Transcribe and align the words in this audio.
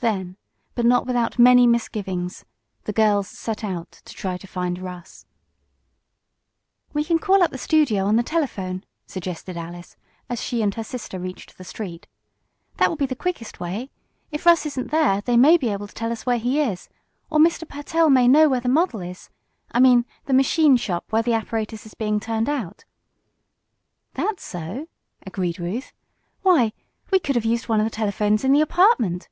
Then, 0.00 0.36
but 0.74 0.84
not 0.84 1.06
without 1.06 1.38
many 1.38 1.66
misgivings, 1.66 2.44
the 2.82 2.92
girls 2.92 3.26
set 3.26 3.64
out 3.64 3.90
to 4.04 4.12
try 4.12 4.36
to 4.36 4.46
find 4.46 4.78
Russ. 4.78 5.24
"We 6.92 7.02
can 7.04 7.18
call 7.18 7.42
up 7.42 7.50
the 7.50 7.56
studio 7.56 8.04
on 8.04 8.16
the 8.16 8.22
telephone," 8.22 8.84
suggested 9.06 9.56
Alice, 9.56 9.96
as 10.28 10.42
she 10.42 10.60
and 10.60 10.74
her 10.74 10.84
sister 10.84 11.18
reached 11.18 11.56
the 11.56 11.64
street. 11.64 12.06
"That 12.76 12.90
will 12.90 12.98
be 12.98 13.06
the 13.06 13.16
quickest 13.16 13.60
way. 13.60 13.88
If 14.30 14.44
Russ 14.44 14.66
isn't 14.66 14.90
there 14.90 15.22
they 15.22 15.38
may 15.38 15.56
be 15.56 15.70
able 15.70 15.88
to 15.88 15.94
tell 15.94 16.12
us 16.12 16.26
where 16.26 16.36
he 16.36 16.60
is, 16.60 16.90
or 17.30 17.38
Mr. 17.38 17.66
Pertell 17.66 18.10
may 18.10 18.28
know 18.28 18.46
where 18.46 18.60
the 18.60 18.68
model 18.68 19.00
is 19.00 19.30
I 19.72 19.80
mean 19.80 20.04
the 20.26 20.34
machine 20.34 20.76
shop 20.76 21.06
where 21.08 21.22
the 21.22 21.32
apparatus 21.32 21.86
is 21.86 21.94
being 21.94 22.20
turned 22.20 22.50
out." 22.50 22.84
"That's 24.12 24.44
so," 24.44 24.86
agreed 25.26 25.58
Ruth. 25.58 25.94
"Why, 26.42 26.74
we 27.10 27.18
could 27.18 27.36
have 27.36 27.46
used 27.46 27.70
one 27.70 27.80
of 27.80 27.86
the 27.86 27.90
telephones 27.90 28.44
in 28.44 28.52
the 28.52 28.60
apartment!" 28.60 29.30